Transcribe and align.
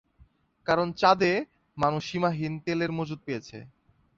কারণ 0.67 0.87
চাঁদে 0.91 1.31
মানুষ 1.77 2.03
সীমাহীন 2.05 2.53
তেলের 2.65 2.91
মজুদ 2.91 3.19
পেয়েছে। 3.25 3.57